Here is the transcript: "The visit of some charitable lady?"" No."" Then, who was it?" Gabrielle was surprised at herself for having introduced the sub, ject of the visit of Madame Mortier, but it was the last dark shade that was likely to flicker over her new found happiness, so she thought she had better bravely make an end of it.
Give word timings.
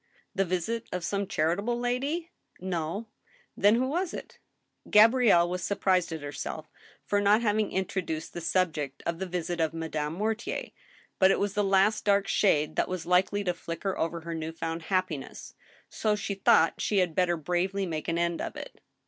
"The 0.33 0.45
visit 0.45 0.87
of 0.91 1.03
some 1.05 1.27
charitable 1.27 1.79
lady?"" 1.79 2.31
No."" 2.59 3.05
Then, 3.55 3.75
who 3.75 3.87
was 3.87 4.15
it?" 4.15 4.39
Gabrielle 4.89 5.47
was 5.47 5.61
surprised 5.63 6.11
at 6.11 6.23
herself 6.23 6.71
for 7.05 7.21
having 7.21 7.71
introduced 7.71 8.33
the 8.33 8.41
sub, 8.41 8.73
ject 8.73 9.03
of 9.05 9.19
the 9.19 9.27
visit 9.27 9.59
of 9.59 9.75
Madame 9.75 10.13
Mortier, 10.13 10.69
but 11.19 11.29
it 11.29 11.37
was 11.37 11.53
the 11.53 11.63
last 11.63 12.03
dark 12.03 12.27
shade 12.27 12.77
that 12.77 12.89
was 12.89 13.05
likely 13.05 13.43
to 13.43 13.53
flicker 13.53 13.95
over 13.95 14.21
her 14.21 14.33
new 14.33 14.51
found 14.51 14.81
happiness, 14.89 15.53
so 15.87 16.15
she 16.15 16.33
thought 16.33 16.81
she 16.81 16.97
had 16.97 17.13
better 17.13 17.37
bravely 17.37 17.85
make 17.85 18.07
an 18.07 18.17
end 18.17 18.41
of 18.41 18.55
it. 18.55 18.81